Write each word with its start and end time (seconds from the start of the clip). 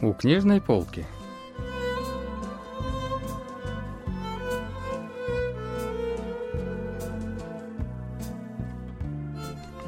У 0.00 0.12
книжной 0.12 0.60
полки. 0.60 1.04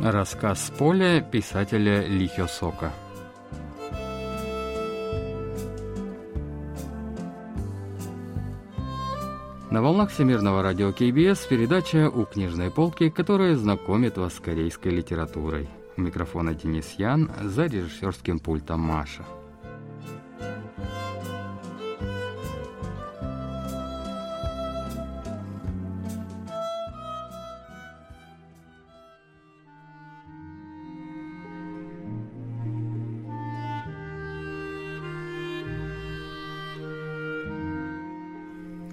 Рассказ 0.00 0.66
с 0.66 0.70
поля 0.70 1.20
писателя 1.20 2.04
Лихё. 2.06 2.46
На 9.70 9.80
волнах 9.80 10.10
Всемирного 10.10 10.62
радио 10.64 10.90
КБС 10.90 11.46
передача 11.46 12.10
«У 12.10 12.24
книжной 12.24 12.72
полки», 12.72 13.10
которая 13.10 13.54
знакомит 13.54 14.18
вас 14.18 14.34
с 14.34 14.40
корейской 14.40 14.88
литературой. 14.88 15.68
У 15.96 16.00
микрофона 16.00 16.52
Денис 16.52 16.94
Ян, 16.98 17.30
за 17.40 17.66
режиссерским 17.66 18.40
пультом 18.40 18.80
Маша. 18.80 19.24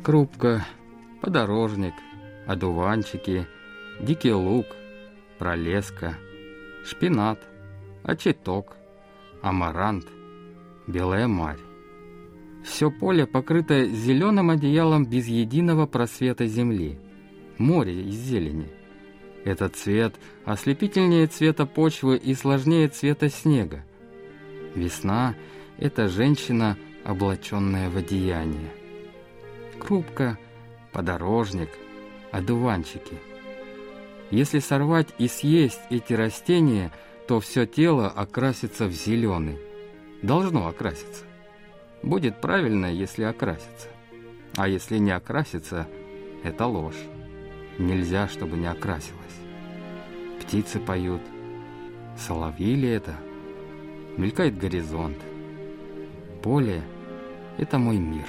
Крупка, 0.07 0.65
подорожник, 1.21 1.93
одуванчики, 2.47 3.45
дикий 3.99 4.31
лук, 4.31 4.67
пролеска, 5.37 6.15
шпинат, 6.85 7.39
очеток, 8.03 8.77
амарант, 9.41 10.07
белая 10.87 11.27
марь. 11.27 11.59
Все 12.63 12.89
поле 12.89 13.27
покрыто 13.27 13.83
зеленым 13.83 14.49
одеялом 14.49 15.05
без 15.05 15.27
единого 15.27 15.87
просвета 15.87 16.45
земли, 16.45 16.97
море 17.57 18.01
из 18.03 18.15
зелени. 18.15 18.69
Этот 19.43 19.75
цвет 19.75 20.15
ослепительнее 20.45 21.27
цвета 21.27 21.65
почвы 21.65 22.15
и 22.15 22.33
сложнее 22.33 22.87
цвета 22.87 23.27
снега. 23.27 23.83
Весна— 24.73 25.35
это 25.77 26.07
женщина, 26.07 26.77
облаченная 27.03 27.89
в 27.89 27.97
одеяние 27.97 28.71
крупка, 29.79 30.37
подорожник, 30.91 31.69
одуванчики. 32.31 33.17
Если 34.31 34.59
сорвать 34.59 35.07
и 35.17 35.27
съесть 35.27 35.81
эти 35.89 36.13
растения, 36.13 36.91
то 37.27 37.39
все 37.39 37.65
тело 37.65 38.07
окрасится 38.09 38.85
в 38.85 38.91
зеленый. 38.91 39.57
Должно 40.21 40.67
окраситься. 40.67 41.23
Будет 42.03 42.41
правильно, 42.41 42.87
если 42.87 43.23
окрасится. 43.23 43.87
А 44.55 44.67
если 44.67 44.97
не 44.97 45.11
окрасится, 45.11 45.87
это 46.43 46.65
ложь. 46.65 47.01
Нельзя, 47.77 48.27
чтобы 48.27 48.57
не 48.57 48.67
окрасилось. 48.67 49.21
Птицы 50.41 50.79
поют. 50.79 51.21
Соловьи 52.17 52.75
ли 52.75 52.89
это? 52.89 53.15
Мелькает 54.17 54.57
горизонт. 54.57 55.17
Поле— 56.41 56.81
это 57.57 57.77
мой 57.77 57.97
мир. 57.97 58.25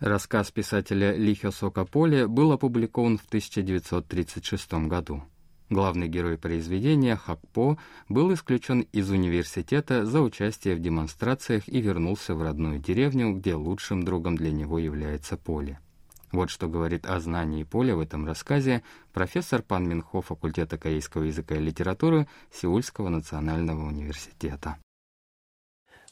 Рассказ 0.00 0.50
писателя 0.50 1.14
Лихо 1.16 1.50
Сокополе 1.50 2.26
был 2.26 2.52
опубликован 2.52 3.16
в 3.16 3.24
1936 3.26 4.72
году. 4.88 5.24
Главный 5.70 6.06
герой 6.06 6.36
произведения, 6.36 7.16
Хакпо, 7.16 7.78
был 8.08 8.32
исключен 8.34 8.82
из 8.92 9.10
университета 9.10 10.04
за 10.04 10.20
участие 10.20 10.76
в 10.76 10.80
демонстрациях 10.80 11.66
и 11.66 11.80
вернулся 11.80 12.34
в 12.34 12.42
родную 12.42 12.78
деревню, 12.78 13.32
где 13.32 13.54
лучшим 13.54 14.02
другом 14.02 14.36
для 14.36 14.52
него 14.52 14.78
является 14.78 15.38
поле. 15.38 15.80
Вот 16.30 16.50
что 16.50 16.68
говорит 16.68 17.06
о 17.06 17.18
знании 17.18 17.64
поля 17.64 17.96
в 17.96 18.00
этом 18.00 18.26
рассказе 18.26 18.82
профессор 19.14 19.62
Пан 19.62 19.88
Минхо 19.88 20.20
факультета 20.20 20.76
корейского 20.76 21.22
языка 21.22 21.54
и 21.54 21.60
литературы 21.60 22.28
Сеульского 22.52 23.08
национального 23.08 23.86
университета. 23.86 24.76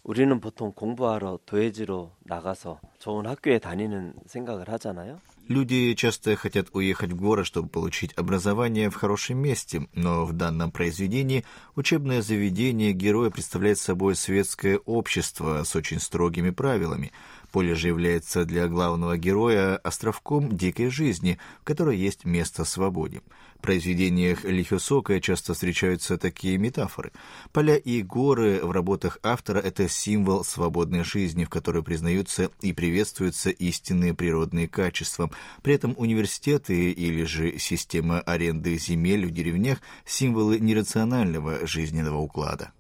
우리는 0.04 0.40
보통 0.40 0.72
공부하러 0.74 1.40
도해지로 1.46 2.12
나가서 2.24 2.80
좋은 3.00 3.26
학교에 3.26 3.60
다니는 3.60 4.14
생각을 4.26 4.70
하잖아요. 4.70 5.20
Люди 5.50 5.96
часто 5.96 6.36
хотят 6.36 6.68
уехать 6.74 7.12
в 7.12 7.16
город, 7.16 7.48
чтобы 7.48 7.70
получить 7.70 8.14
образование 8.14 8.92
в 8.92 8.96
хорошем 8.96 9.40
месте, 9.40 9.88
но 9.96 10.24
в 10.24 10.34
данном 10.34 10.72
произведении 10.72 11.44
учебное 11.76 12.22
заведение 12.22 12.94
героя 12.94 13.32
представляет 13.32 13.80
собой 13.80 14.16
светское 14.16 14.78
общество 14.78 15.64
с 15.64 15.76
очень 15.76 16.00
строгими 16.00 16.52
правилами. 16.52 17.12
Поле 17.54 17.74
же 17.76 17.88
является 17.88 18.46
для 18.46 18.68
главного 18.68 19.18
героя 19.18 19.78
островком 19.78 20.56
дикой 20.56 20.90
жизни, 20.90 21.40
в 21.62 21.64
которой 21.64 21.98
есть 21.98 22.26
место 22.26 22.64
свободе. 22.64 23.22
В 23.58 23.62
произведениях 23.62 24.46
Лихосока 24.46 25.20
часто 25.20 25.54
встречаются 25.54 26.18
такие 26.18 26.58
метафоры. 26.58 27.12
Поля 27.52 27.76
и 27.76 28.02
горы 28.02 28.60
в 28.64 28.72
работах 28.72 29.20
автора — 29.24 29.60
это 29.60 29.90
символ 29.90 30.44
свободной 30.44 31.04
жизни, 31.04 31.44
в 31.44 31.50
которой 31.50 31.84
признаются 31.84 32.52
и 32.62 32.72
приветствуются 32.72 33.50
истинные 33.50 34.14
природные 34.14 34.68
качества. 34.68 35.32
При 35.64 35.74
этом 35.74 35.96
университеты 35.98 36.92
или 36.92 37.24
же 37.24 37.58
система 37.58 38.22
аренды 38.22 38.78
земель 38.78 39.26
в 39.26 39.32
деревнях — 39.32 40.06
символы 40.06 40.60
нерационального 40.60 41.66
жизненного 41.66 42.18
уклада. 42.18 42.72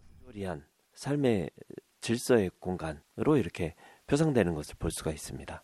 삶의 0.99 1.49
질서의 2.01 2.51
공간으로 2.59 3.37
이렇게 3.37 3.75
표상되는 4.07 4.53
것을 4.55 4.75
볼 4.77 4.91
수가 4.91 5.11
있습니다. 5.11 5.63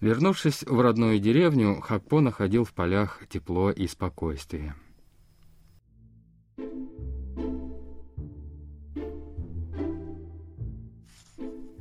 Вернувшись 0.00 0.64
в 0.64 0.80
родную 0.80 1.18
деревню, 1.20 1.80
Хакпо 1.82 2.20
находил 2.20 2.64
в 2.64 2.72
полях 2.72 3.20
тепло 3.28 3.70
и 3.70 3.86
спокойствие. 3.86 4.74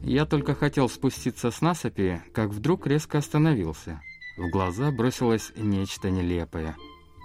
Я 0.02 0.26
только 0.26 0.56
хотел 0.56 0.90
спуститься 0.90 1.52
с 1.52 1.62
насыпи, 1.62 2.22
как 2.34 2.50
вдруг 2.50 2.88
резко 2.88 3.20
остановился. 3.20 4.02
В 4.38 4.50
глаза 4.50 4.92
бросилось 4.92 5.54
нечто 5.56 6.10
нелепое. 6.10 6.76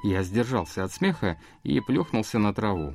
Я 0.05 0.23
сдержался 0.23 0.85
от 0.85 0.93
смеха 0.93 1.41
и 1.63 1.81
плюхнулся 1.81 2.39
на 2.39 2.53
траву. 2.53 2.95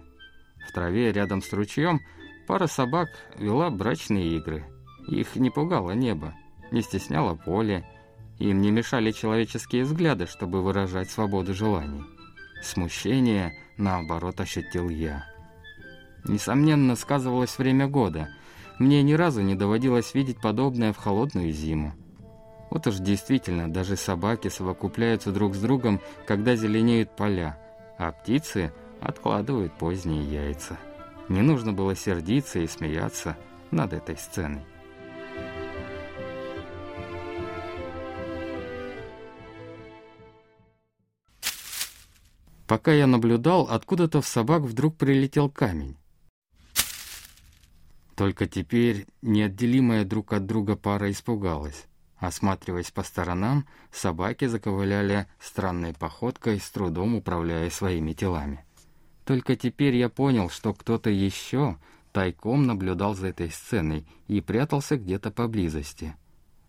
В 0.67 0.71
траве 0.73 1.11
рядом 1.11 1.41
с 1.41 1.51
ручьем 1.51 1.99
пара 2.47 2.67
собак 2.67 3.09
вела 3.35 3.71
брачные 3.71 4.37
игры. 4.37 4.65
их 5.08 5.36
не 5.36 5.50
пугало 5.50 5.92
небо, 5.92 6.34
не 6.70 6.82
стесняло 6.82 7.34
поле, 7.34 7.84
им 8.38 8.60
не 8.60 8.70
мешали 8.70 9.10
человеческие 9.12 9.84
взгляды, 9.84 10.26
чтобы 10.26 10.62
выражать 10.62 11.10
свободу 11.10 11.54
желаний. 11.54 12.02
Смущение, 12.62 13.52
наоборот, 13.76 14.40
ощутил 14.40 14.88
я. 14.88 15.24
Несомненно, 16.24 16.96
сказывалось 16.96 17.58
время 17.58 17.86
года. 17.86 18.28
Мне 18.78 19.02
ни 19.02 19.12
разу 19.12 19.42
не 19.42 19.54
доводилось 19.54 20.14
видеть 20.14 20.40
подобное 20.40 20.92
в 20.92 20.96
холодную 20.96 21.52
зиму. 21.52 21.94
Вот 22.70 22.86
уж 22.86 22.96
действительно, 22.96 23.72
даже 23.72 23.96
собаки 23.96 24.48
совокупляются 24.48 25.30
друг 25.30 25.54
с 25.54 25.60
другом, 25.60 26.00
когда 26.26 26.56
зеленеют 26.56 27.14
поля, 27.14 27.58
а 27.98 28.10
птицы 28.10 28.72
откладывают 29.00 29.74
поздние 29.74 30.24
яйца. 30.24 30.76
Не 31.28 31.42
нужно 31.42 31.72
было 31.72 31.94
сердиться 31.94 32.58
и 32.58 32.66
смеяться 32.66 33.36
над 33.70 33.92
этой 33.92 34.16
сценой. 34.16 34.64
Пока 42.74 42.92
я 42.92 43.06
наблюдал, 43.06 43.68
откуда-то 43.70 44.20
в 44.20 44.26
собак 44.26 44.62
вдруг 44.62 44.96
прилетел 44.96 45.48
камень. 45.48 45.96
Только 48.16 48.48
теперь 48.48 49.06
неотделимая 49.22 50.04
друг 50.04 50.32
от 50.32 50.44
друга 50.44 50.74
пара 50.74 51.08
испугалась. 51.12 51.86
Осматриваясь 52.16 52.90
по 52.90 53.04
сторонам, 53.04 53.64
собаки 53.92 54.46
заковыляли 54.46 55.28
странной 55.38 55.94
походкой, 55.94 56.58
с 56.58 56.68
трудом 56.68 57.14
управляя 57.14 57.70
своими 57.70 58.12
телами. 58.12 58.64
Только 59.24 59.54
теперь 59.54 59.94
я 59.94 60.08
понял, 60.08 60.50
что 60.50 60.74
кто-то 60.74 61.10
еще 61.10 61.78
тайком 62.10 62.66
наблюдал 62.66 63.14
за 63.14 63.28
этой 63.28 63.52
сценой 63.52 64.04
и 64.26 64.40
прятался 64.40 64.96
где-то 64.96 65.30
поблизости. 65.30 66.16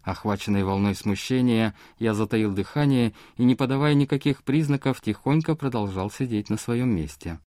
Охваченный 0.06 0.64
волной 0.64 0.94
смущения, 0.94 1.74
я 1.98 2.14
затаил 2.14 2.54
дыхание 2.54 3.14
и, 3.38 3.44
не 3.44 3.56
подавая 3.56 3.96
никаких 3.96 4.44
признаков, 4.44 5.02
тихонько 5.02 5.56
продолжал 5.56 6.12
сидеть 6.12 6.52
на 6.52 6.58
своем 6.58 6.96
месте. 6.96 7.40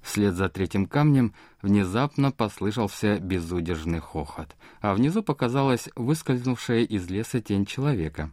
Вслед 0.00 0.34
за 0.34 0.48
третьим 0.48 0.86
камнем 0.86 1.34
внезапно 1.60 2.32
послышался 2.32 3.20
безудержный 3.20 4.00
хохот, 4.00 4.56
а 4.80 4.94
внизу 4.94 5.22
показалась 5.22 5.90
выскользнувшая 5.94 6.84
из 6.84 7.08
леса 7.10 7.42
тень 7.42 7.66
человека. 7.66 8.30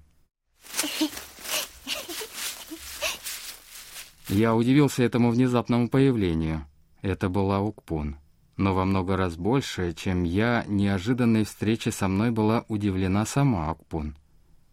Я 4.29 4.55
удивился 4.55 5.03
этому 5.03 5.29
внезапному 5.29 5.89
появлению. 5.89 6.65
Это 7.01 7.27
была 7.27 7.59
Укпун. 7.59 8.17
Но 8.57 8.73
во 8.73 8.85
много 8.85 9.15
раз 9.15 9.37
больше, 9.37 9.93
чем 9.93 10.23
я, 10.23 10.65
неожиданной 10.67 11.45
встрече 11.45 11.91
со 11.91 12.07
мной 12.07 12.31
была 12.31 12.65
удивлена 12.67 13.25
сама 13.25 13.71
Укпун. 13.71 14.17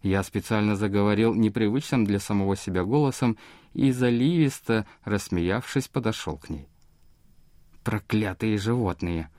Я 0.03 0.23
специально 0.23 0.75
заговорил 0.75 1.35
непривычным 1.35 2.07
для 2.07 2.19
самого 2.19 2.57
себя 2.57 2.83
голосом 2.85 3.37
и, 3.75 3.93
заливисто 3.93 4.87
рассмеявшись, 5.05 5.89
подошел 5.89 6.39
к 6.39 6.49
ней. 6.49 6.67
Проклятые 7.83 8.57
животные! 8.57 9.31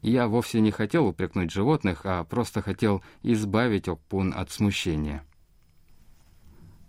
Я 0.00 0.28
вовсе 0.28 0.60
не 0.60 0.70
хотел 0.70 1.06
упрекнуть 1.06 1.50
животных, 1.50 2.02
а 2.04 2.24
просто 2.24 2.62
хотел 2.62 3.02
избавить 3.22 3.88
Окпун 3.88 4.32
от 4.34 4.50
смущения. 4.50 5.25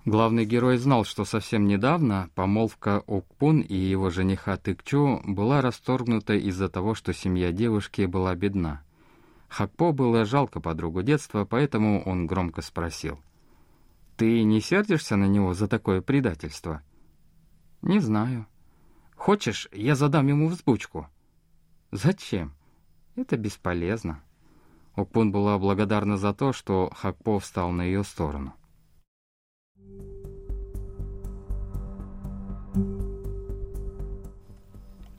Главный 0.08 0.46
герой 0.46 0.78
знал, 0.78 1.04
что 1.04 1.26
совсем 1.26 1.68
недавно 1.68 2.30
помолвка 2.34 3.04
Окпун 3.06 3.60
и 3.60 3.76
его 3.76 4.10
жениха 4.10 4.58
Тыкчу 4.58 5.22
была 5.26 5.62
расторгнута 5.62 6.34
из-за 6.34 6.70
того, 6.70 6.96
что 6.96 7.14
семья 7.14 7.52
девушки 7.52 8.06
была 8.06 8.34
бедна. 8.34 8.82
Хакпо 9.50 9.92
было 9.92 10.26
жалко 10.26 10.62
подругу 10.62 11.04
детства, 11.04 11.46
поэтому 11.46 12.02
он 12.04 12.26
громко 12.26 12.62
спросил. 12.62 13.20
«Ты 14.16 14.44
не 14.44 14.62
сердишься 14.62 15.18
на 15.18 15.26
него 15.26 15.54
за 15.54 15.68
такое 15.68 16.02
предательство?» 16.02 16.82
«Не 17.82 18.00
знаю», 18.00 18.48
Хочешь, 19.18 19.68
я 19.74 19.96
задам 19.96 20.28
ему 20.28 20.48
взбучку?» 20.48 21.08
«Зачем? 21.92 22.54
Это 23.16 23.36
бесполезно». 23.36 24.24
Окпун 24.96 25.32
была 25.32 25.58
благодарна 25.58 26.18
за 26.18 26.34
то, 26.34 26.54
что 26.54 26.92
Хакпо 26.96 27.40
встал 27.40 27.72
на 27.72 27.82
ее 27.82 28.04
сторону. 28.04 28.54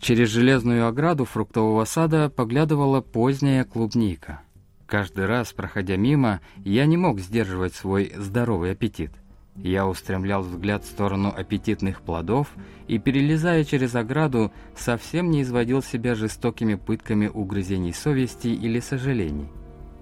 Через 0.08 0.30
железную 0.30 0.88
ограду 0.88 1.26
фруктового 1.26 1.84
сада 1.84 2.30
поглядывала 2.30 3.02
поздняя 3.02 3.64
клубника. 3.64 4.40
Каждый 4.86 5.26
раз, 5.26 5.52
проходя 5.52 5.96
мимо, 5.96 6.40
я 6.64 6.86
не 6.86 6.96
мог 6.96 7.20
сдерживать 7.20 7.74
свой 7.74 8.14
здоровый 8.16 8.72
аппетит– 8.72 9.12
я 9.62 9.86
устремлял 9.86 10.40
взгляд 10.42 10.82
в 10.82 10.86
сторону 10.86 11.34
аппетитных 11.36 12.00
плодов 12.00 12.54
и, 12.86 12.98
перелезая 12.98 13.64
через 13.64 13.94
ограду, 13.96 14.50
совсем 14.74 15.30
не 15.30 15.42
изводил 15.42 15.82
себя 15.82 16.14
жестокими 16.14 16.76
пытками 16.76 17.26
угрызений 17.26 17.92
совести 17.92 18.48
или 18.48 18.80
сожалений. 18.80 19.48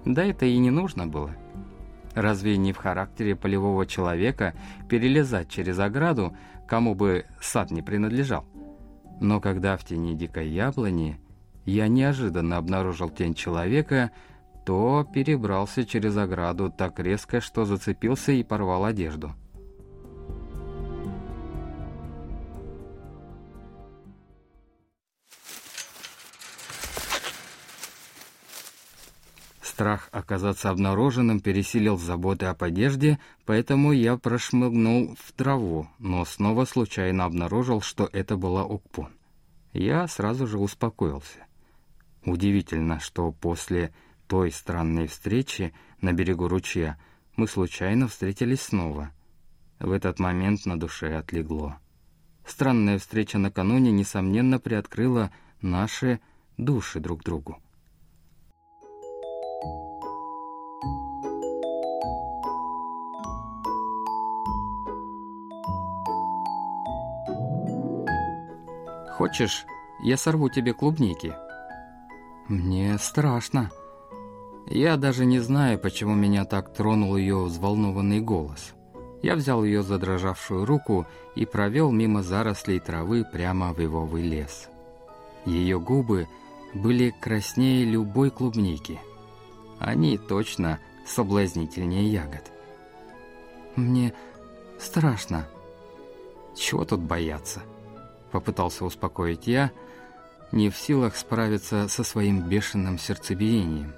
Да 0.05 0.23
это 0.23 0.45
и 0.45 0.57
не 0.57 0.69
нужно 0.69 1.05
было. 1.05 1.35
Разве 2.13 2.55
не 2.55 2.71
в 2.71 2.77
характере 2.77 3.35
полевого 3.35 3.85
человека 3.85 4.53
перелезать 4.87 5.49
через 5.49 5.79
ограду, 5.79 6.37
кому 6.65 6.95
бы 6.95 7.25
сад 7.41 7.71
не 7.71 7.81
принадлежал? 7.81 8.45
Но 9.19 9.39
когда 9.39 9.77
в 9.77 9.83
тени 9.83 10.15
дикой 10.15 10.49
яблони 10.49 11.19
я 11.65 11.87
неожиданно 11.87 12.57
обнаружил 12.57 13.09
тень 13.09 13.33
человека, 13.33 14.11
то 14.65 15.07
перебрался 15.13 15.85
через 15.85 16.17
ограду 16.17 16.69
так 16.69 16.99
резко, 16.99 17.41
что 17.41 17.65
зацепился 17.65 18.31
и 18.31 18.43
порвал 18.43 18.85
одежду. 18.85 19.31
Страх 29.77 30.09
оказаться 30.11 30.71
обнаруженным 30.71 31.39
пересилил 31.39 31.99
заботы 31.99 32.47
об 32.47 32.63
одежде, 32.63 33.19
поэтому 33.45 33.91
я 33.91 34.17
прошмыгнул 34.17 35.15
в 35.23 35.31
траву, 35.33 35.87
но 35.99 36.25
снова 36.25 36.65
случайно 36.65 37.25
обнаружил, 37.25 37.81
что 37.81 38.09
это 38.11 38.37
была 38.37 38.65
Укпун. 38.65 39.09
Я 39.73 40.07
сразу 40.07 40.47
же 40.47 40.57
успокоился. 40.57 41.45
Удивительно, 42.25 42.99
что 42.99 43.31
после 43.31 43.93
той 44.25 44.51
странной 44.51 45.05
встречи 45.05 45.75
на 46.01 46.11
берегу 46.11 46.47
ручья 46.47 46.97
мы 47.35 47.47
случайно 47.47 48.07
встретились 48.07 48.61
снова. 48.61 49.11
В 49.77 49.91
этот 49.91 50.17
момент 50.17 50.65
на 50.65 50.79
душе 50.79 51.15
отлегло. 51.15 51.77
Странная 52.47 52.97
встреча 52.97 53.37
накануне, 53.37 53.91
несомненно, 53.91 54.57
приоткрыла 54.57 55.29
наши 55.61 56.19
души 56.57 56.99
друг 56.99 57.23
другу. 57.23 57.61
Хочешь, 69.17 69.65
я 69.99 70.15
сорву 70.15 70.47
тебе 70.47 70.73
клубники?» 70.73 71.33
«Мне 72.47 72.97
страшно». 72.99 73.71
Я 74.69 74.95
даже 74.97 75.25
не 75.25 75.39
знаю, 75.39 75.79
почему 75.79 76.13
меня 76.13 76.45
так 76.45 76.71
тронул 76.73 77.15
ее 77.15 77.45
взволнованный 77.45 78.19
голос. 78.19 78.73
Я 79.23 79.35
взял 79.35 79.63
ее 79.63 79.81
задрожавшую 79.81 80.65
руку 80.65 81.07
и 81.35 81.45
провел 81.45 81.89
мимо 81.89 82.21
зарослей 82.21 82.79
травы 82.79 83.23
прямо 83.23 83.73
в 83.73 83.79
ивовый 83.79 84.21
лес. 84.21 84.67
Ее 85.45 85.79
губы 85.79 86.27
были 86.73 87.15
краснее 87.19 87.85
любой 87.85 88.29
клубники. 88.29 88.99
Они 89.79 90.17
точно 90.17 90.79
соблазнительнее 91.07 92.11
ягод. 92.11 92.51
«Мне 93.75 94.13
страшно. 94.77 95.47
Чего 96.55 96.85
тут 96.85 96.99
бояться?» 96.99 97.63
Попытался 98.37 98.85
успокоить 98.85 99.47
я, 99.47 99.71
не 100.51 100.69
в 100.69 100.77
силах 100.77 101.15
справиться 101.15 101.87
со 101.87 102.03
своим 102.03 102.47
бешеным 102.47 102.99
сердцебиением, 102.99 103.95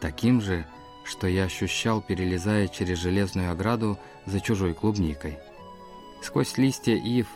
таким 0.00 0.40
же, 0.40 0.64
что 1.04 1.26
я 1.26 1.42
ощущал, 1.42 2.00
перелезая 2.00 2.68
через 2.68 2.98
железную 2.98 3.50
ограду 3.50 3.98
за 4.26 4.38
чужой 4.38 4.74
клубникой. 4.74 5.40
Сквозь 6.22 6.56
листья 6.56 6.94
ив 6.94 7.26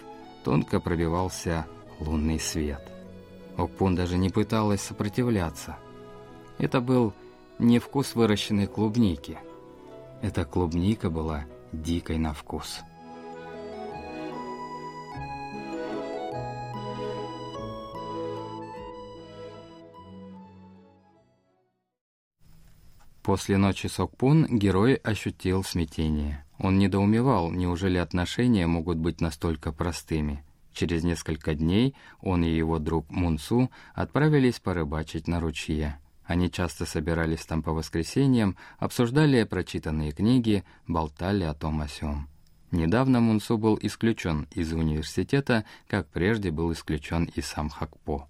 тонко 0.44 0.78
пробивался 0.78 1.66
лунный 1.99 2.38
свет. 2.38 2.88
Окпун 3.56 3.96
даже 3.96 4.16
не 4.16 4.30
пыталась 4.30 4.80
сопротивляться. 4.80 5.76
Это 6.58 6.80
был 6.80 7.14
не 7.58 7.80
вкус 7.80 8.14
выращенной 8.14 8.68
клубники. 8.68 9.40
Эта 10.23 10.44
клубника 10.44 11.11
была 11.11 11.46
дикой 11.73 12.18
на 12.18 12.32
вкус. 12.32 12.84
После 23.24 23.56
ночи 23.56 23.86
Сокпун 23.86 24.46
герой 24.46 24.96
ощутил 24.96 25.64
смятение. 25.64 26.44
Он 26.58 26.78
недоумевал, 26.78 27.50
неужели 27.50 27.96
отношения 27.96 28.66
могут 28.66 28.98
быть 28.98 29.22
настолько 29.22 29.72
простыми. 29.72 30.44
Через 30.74 31.04
несколько 31.04 31.54
дней 31.54 31.96
он 32.20 32.44
и 32.44 32.50
его 32.50 32.78
друг 32.78 33.10
Мунсу 33.10 33.70
отправились 33.94 34.60
порыбачить 34.60 35.26
на 35.26 35.40
ручье. 35.40 35.98
Они 36.26 36.50
часто 36.50 36.84
собирались 36.84 37.46
там 37.46 37.62
по 37.62 37.72
воскресеньям, 37.72 38.58
обсуждали 38.78 39.42
прочитанные 39.44 40.12
книги, 40.12 40.62
болтали 40.86 41.44
о 41.44 41.54
том 41.54 41.80
о 41.80 41.88
сём. 41.88 42.28
Недавно 42.72 43.20
Мунсу 43.20 43.56
был 43.56 43.78
исключен 43.80 44.46
из 44.50 44.70
университета, 44.74 45.64
как 45.88 46.08
прежде 46.08 46.50
был 46.50 46.70
исключен 46.74 47.24
и 47.24 47.40
сам 47.40 47.70
Хакпо. 47.70 48.28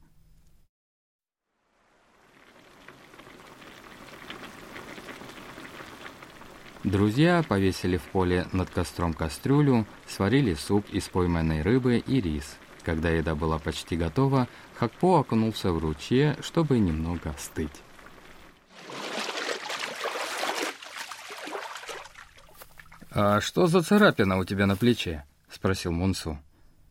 Друзья 6.84 7.42
повесили 7.42 7.96
в 7.96 8.02
поле 8.02 8.46
над 8.52 8.68
костром 8.68 9.14
кастрюлю, 9.14 9.86
сварили 10.06 10.52
суп 10.52 10.86
из 10.90 11.08
пойманной 11.08 11.62
рыбы 11.62 11.96
и 11.96 12.20
рис. 12.20 12.58
Когда 12.82 13.08
еда 13.08 13.34
была 13.34 13.58
почти 13.58 13.96
готова, 13.96 14.48
Хакпо 14.78 15.20
окунулся 15.20 15.72
в 15.72 15.78
ручье, 15.78 16.36
чтобы 16.42 16.78
немного 16.78 17.30
остыть. 17.30 17.82
«А 23.10 23.40
что 23.40 23.66
за 23.66 23.80
царапина 23.80 24.36
у 24.36 24.44
тебя 24.44 24.66
на 24.66 24.76
плече?»— 24.76 25.24
спросил 25.48 25.90
Мунсу. 25.92 26.38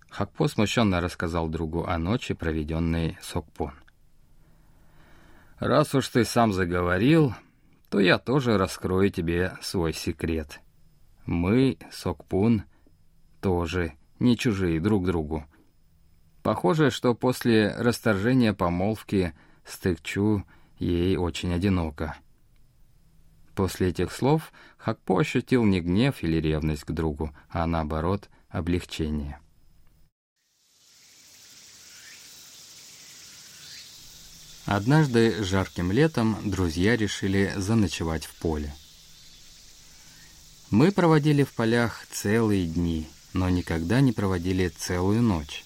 Хакпо 0.09 0.47
смущенно 0.47 1.01
рассказал 1.01 1.47
другу 1.49 1.85
о 1.85 1.99
ночи, 1.99 2.33
проведенной 2.33 3.19
с 3.21 3.35
Окпон. 3.35 3.73
«Раз 5.59 5.93
уж 5.93 6.07
ты 6.07 6.25
сам 6.25 6.51
заговорил, 6.51 7.35
то 7.93 7.99
я 7.99 8.17
тоже 8.17 8.57
раскрою 8.57 9.11
тебе 9.11 9.55
свой 9.61 9.93
секрет. 9.93 10.61
Мы, 11.27 11.77
Сокпун, 11.91 12.63
тоже 13.39 13.93
не 14.17 14.35
чужие 14.35 14.81
друг 14.81 15.05
другу. 15.05 15.45
Похоже, 16.41 16.89
что 16.89 17.13
после 17.13 17.71
расторжения 17.77 18.51
помолвки 18.55 19.35
Стыкчу 19.63 20.43
ей 20.79 21.17
очень 21.17 21.53
одиноко. 21.53 22.17
После 23.53 23.89
этих 23.89 24.11
слов 24.11 24.51
Хакпо 24.77 25.19
ощутил 25.19 25.63
не 25.63 25.79
гнев 25.79 26.23
или 26.23 26.37
ревность 26.37 26.85
к 26.85 26.91
другу, 26.93 27.29
а 27.47 27.67
наоборот, 27.67 28.27
облегчение. 28.49 29.39
Однажды 34.65 35.43
жарким 35.43 35.91
летом 35.91 36.37
друзья 36.49 36.95
решили 36.95 37.53
заночевать 37.57 38.25
в 38.25 38.33
поле. 38.35 38.73
Мы 40.69 40.91
проводили 40.91 41.43
в 41.43 41.53
полях 41.53 42.07
целые 42.09 42.65
дни, 42.65 43.09
но 43.33 43.49
никогда 43.49 43.99
не 43.99 44.13
проводили 44.13 44.69
целую 44.69 45.21
ночь. 45.21 45.65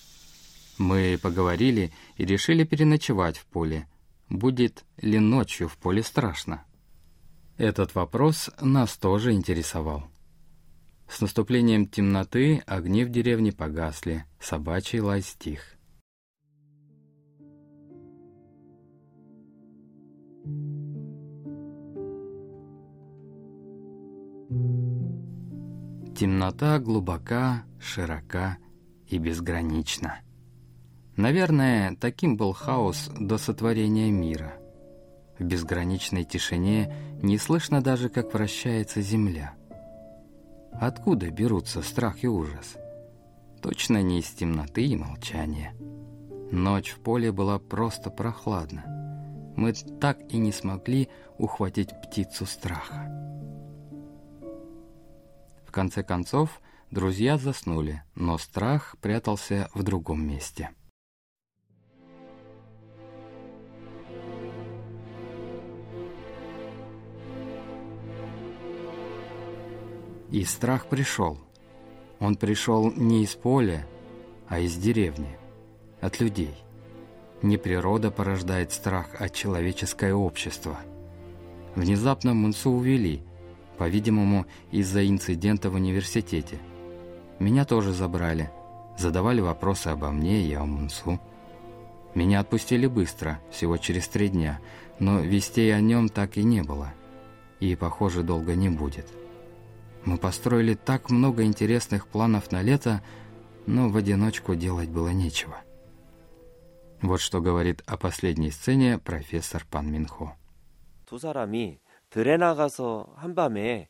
Мы 0.80 1.20
поговорили 1.22 1.94
и 2.18 2.26
решили 2.26 2.64
переночевать 2.64 3.38
в 3.38 3.46
поле. 3.46 3.88
Будет 4.30 4.84
ли 4.98 5.20
ночью 5.20 5.70
в 5.70 5.78
поле 5.78 6.02
страшно? 6.02 6.64
Этот 7.58 7.94
вопрос 7.94 8.50
нас 8.62 8.98
тоже 8.98 9.32
интересовал. 9.32 10.10
С 11.08 11.22
наступлением 11.22 11.88
темноты 11.88 12.64
огни 12.66 13.04
в 13.04 13.10
деревне 13.10 13.52
погасли, 13.52 14.26
собачий 14.40 15.00
лай 15.00 15.22
стих. 15.22 15.77
Темнота 26.18 26.80
глубока, 26.80 27.64
широка 27.80 28.58
и 29.08 29.20
безгранична. 29.20 30.22
Наверное, 31.16 31.96
таким 32.00 32.38
был 32.38 32.54
хаос 32.54 33.12
до 33.20 33.38
сотворения 33.38 34.10
мира. 34.10 34.54
В 35.38 35.44
безграничной 35.44 36.24
тишине 36.24 36.92
не 37.22 37.38
слышно 37.38 37.84
даже, 37.84 38.10
как 38.10 38.34
вращается 38.34 39.02
земля. 39.02 39.54
Откуда 40.72 41.30
берутся 41.30 41.84
страх 41.84 42.24
и 42.24 42.28
ужас? 42.28 42.78
Точно 43.62 44.02
не 44.02 44.20
из 44.20 44.30
темноты 44.32 44.86
и 44.86 44.96
молчания. 44.96 45.76
Ночь 46.52 46.92
в 46.92 47.00
поле 47.00 47.32
была 47.32 47.60
просто 47.60 48.10
прохладна. 48.10 48.97
Мы 49.58 49.74
так 49.74 50.20
и 50.32 50.38
не 50.38 50.52
смогли 50.52 51.10
ухватить 51.40 51.90
птицу 52.04 52.46
страха. 52.46 53.12
В 55.66 55.72
конце 55.72 56.04
концов, 56.04 56.62
друзья 56.92 57.40
заснули, 57.40 58.04
но 58.14 58.38
страх 58.38 58.96
прятался 59.02 59.68
в 59.74 59.82
другом 59.82 60.26
месте. 60.28 60.70
И 70.30 70.44
страх 70.44 70.86
пришел. 70.88 71.40
Он 72.20 72.36
пришел 72.36 72.92
не 72.92 73.24
из 73.24 73.34
поля, 73.34 73.88
а 74.48 74.60
из 74.60 74.76
деревни, 74.76 75.36
от 76.00 76.20
людей. 76.20 76.67
Не 77.42 77.58
природа 77.58 78.10
порождает 78.10 78.72
страх, 78.72 79.10
а 79.20 79.30
человеческое 79.30 80.14
общество. 80.14 80.80
Внезапно 81.76 82.34
Мунсу 82.34 82.72
увели, 82.72 83.22
по-видимому, 83.78 84.48
из-за 84.72 85.08
инцидента 85.08 85.70
в 85.70 85.76
университете. 85.76 86.58
Меня 87.38 87.66
тоже 87.66 87.94
забрали, 87.94 88.50
задавали 88.98 89.42
вопросы 89.42 89.90
обо 89.90 90.10
мне 90.10 90.48
и 90.48 90.54
о 90.54 90.66
Мунсу. 90.66 91.20
Меня 92.16 92.40
отпустили 92.40 92.88
быстро, 92.88 93.40
всего 93.52 93.78
через 93.78 94.08
три 94.08 94.30
дня, 94.30 94.60
но 94.98 95.20
вестей 95.20 95.76
о 95.76 95.80
нем 95.80 96.10
так 96.10 96.38
и 96.38 96.44
не 96.44 96.64
было. 96.64 96.94
И, 97.60 97.76
похоже, 97.76 98.24
долго 98.24 98.56
не 98.56 98.70
будет. 98.70 99.06
Мы 100.04 100.18
построили 100.18 100.74
так 100.74 101.12
много 101.12 101.44
интересных 101.44 102.08
планов 102.08 102.52
на 102.52 102.64
лето, 102.64 103.04
но 103.68 103.90
в 103.90 103.98
одиночку 103.98 104.56
делать 104.56 104.90
было 104.90 105.10
нечего. 105.10 105.58
Вот 107.03 107.21
что 107.21 107.41
говорит 107.41 107.83
о 107.87 107.97
последней 107.97 108.51
сцене 108.51 108.99
профессор 108.99 109.67
Пан 109.71 109.91
Минхо. 109.91 110.37
두 111.07 111.19
사람이 111.19 111.79
들에 112.11 112.37
나가서 112.37 113.15
한밤에 113.17 113.89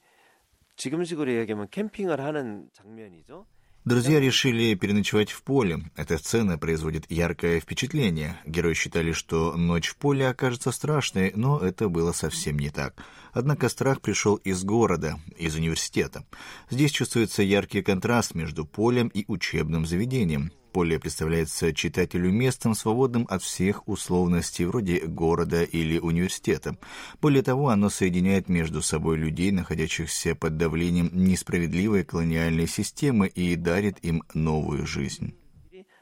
지금식으로 0.77 1.33
얘기하면 1.35 1.69
캠핑을 1.71 2.21
하는 2.21 2.69
장면이죠. 2.73 3.47
Друзья 3.85 4.21
решили 4.21 4.75
переночевать 4.75 5.33
в 5.33 5.43
поле. 5.43 5.81
Эта 5.97 6.17
сцена 6.17 6.57
производит 6.57 7.11
яркое 7.11 7.59
впечатление. 7.59 8.39
Герои 8.47 8.75
считали, 8.75 9.11
что 9.11 9.57
ночь 9.57 9.89
в 9.89 9.97
поле 9.97 10.29
окажется 10.29 10.71
страшной, 10.71 11.33
но 11.35 11.59
это 11.59 11.89
было 11.89 12.13
совсем 12.13 12.61
не 12.61 12.71
так. 12.71 12.95
Однако 13.33 13.69
страх 13.69 14.01
пришел 14.01 14.37
из 14.37 14.63
города, 14.63 15.19
из 15.37 15.57
университета. 15.57 16.25
Здесь 16.71 16.93
чувствуется 16.93 17.43
яркий 17.43 17.83
контраст 17.83 18.37
между 18.37 18.65
полем 18.65 19.09
и 19.09 19.25
учебным 19.27 19.85
заведением. 19.85 20.53
Поле 20.73 20.99
представляется 20.99 21.75
читателю 21.75 22.33
местом, 22.33 22.75
свободным 22.75 23.27
от 23.29 23.43
всех 23.43 23.87
условностей 23.87 24.65
вроде 24.65 25.01
города 25.01 25.63
или 25.65 25.99
университета. 25.99 26.77
Более 27.21 27.43
того, 27.43 27.69
оно 27.69 27.91
соединяет 27.91 28.49
между 28.49 28.81
собой 28.81 29.19
людей, 29.19 29.51
находящихся 29.53 30.35
под 30.35 30.57
давлением 30.57 31.11
несправедливой 31.13 32.05
колониальной 32.05 32.67
системы, 32.67 33.29
и 33.29 33.55
дарит 33.57 34.03
им 34.03 34.23
новую 34.33 34.87
жизнь. 34.87 35.35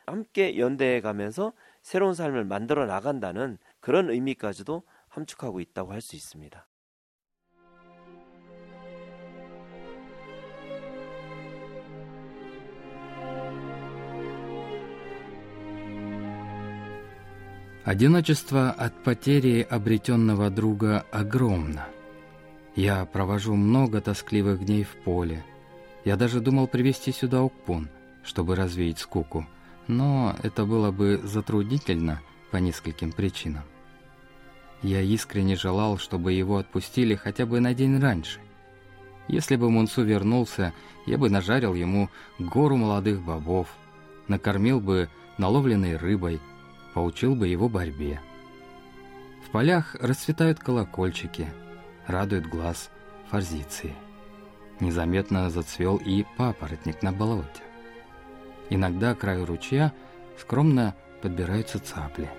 함께 0.06 0.58
연대해 0.58 1.00
가면서 1.00 1.52
새로운 1.82 2.14
삶을 2.14 2.44
만들어 2.44 2.86
나간다는 2.86 3.58
그런 3.80 4.10
의미까지도 4.10 4.82
함축하고 5.08 5.60
있다고 5.60 5.92
할 5.92 6.00
수 6.00 6.16
있습니다. 6.16 6.66
Одиночество 17.85 18.71
от 18.71 19.03
потери 19.03 19.61
обретенного 19.61 20.49
друга 20.49 21.05
огромно. 21.11 21.85
Я 22.75 23.05
провожу 23.05 23.53
много 23.53 24.01
тоскливых 24.01 24.65
дней 24.65 24.83
в 24.83 24.89
поле. 25.03 25.45
Я 26.03 26.15
даже 26.15 26.39
думал 26.39 26.67
привести 26.67 27.11
сюда 27.11 27.43
Укпун, 27.43 27.89
чтобы 28.23 28.55
развеять 28.55 28.97
скуку, 28.97 29.45
но 29.85 30.35
это 30.41 30.65
было 30.65 30.89
бы 30.89 31.21
затруднительно 31.23 32.21
по 32.49 32.57
нескольким 32.57 33.11
причинам. 33.11 33.65
Я 34.81 35.01
искренне 35.01 35.55
желал, 35.55 35.99
чтобы 35.99 36.33
его 36.33 36.57
отпустили 36.57 37.13
хотя 37.13 37.45
бы 37.45 37.59
на 37.59 37.75
день 37.75 37.99
раньше. 37.99 38.39
Если 39.27 39.57
бы 39.57 39.69
Мунсу 39.69 40.03
вернулся, 40.03 40.73
я 41.05 41.19
бы 41.19 41.29
нажарил 41.29 41.75
ему 41.75 42.09
гору 42.39 42.77
молодых 42.77 43.21
бобов, 43.21 43.67
накормил 44.27 44.79
бы 44.79 45.07
наловленной 45.37 45.97
рыбой, 45.97 46.41
поучил 46.95 47.35
бы 47.35 47.47
его 47.49 47.67
борьбе. 47.67 48.21
В 49.45 49.51
полях 49.51 49.95
расцветают 49.99 50.59
колокольчики, 50.59 51.47
радует 52.07 52.47
глаз 52.47 52.89
форзиции. 53.29 53.93
Незаметно 54.79 55.49
зацвел 55.49 55.97
и 55.97 56.25
папоротник 56.37 57.03
на 57.03 57.11
болоте. 57.11 57.63
Иногда 58.69 59.13
к 59.13 59.19
краю 59.19 59.45
ручья 59.45 59.93
скромно 60.39 60.95
подбираются 61.21 61.79
цапли. 61.79 62.29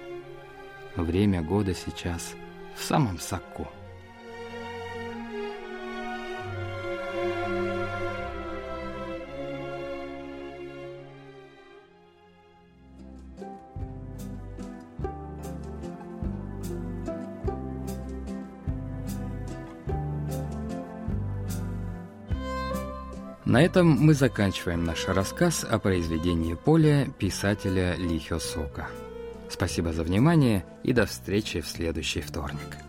Время 0.96 1.42
года 1.42 1.74
сейчас 1.74 2.34
в 2.74 2.82
самом 2.82 3.18
соку. 3.18 3.68
На 23.46 23.62
этом 23.62 23.86
мы 23.86 24.12
заканчиваем 24.14 24.84
наш 24.84 25.06
рассказ 25.06 25.64
о 25.64 25.78
произведении 25.78 26.54
Поля 26.54 27.06
писателя 27.16 27.94
Ли 27.94 28.18
Хё 28.18 28.40
Сока. 28.40 28.88
Спасибо 29.48 29.92
за 29.92 30.02
внимание 30.02 30.64
и 30.82 30.92
до 30.92 31.06
встречи 31.06 31.60
в 31.60 31.68
следующий 31.68 32.22
вторник. 32.22 32.85